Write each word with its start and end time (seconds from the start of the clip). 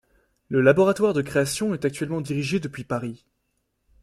Le 0.49 0.61
laboratoire 0.61 1.13
de 1.13 1.21
création 1.21 1.75
est 1.75 1.85
actuellement 1.85 2.21
dirigé 2.21 2.59
depuis 2.59 2.83
Paris. 2.83 3.23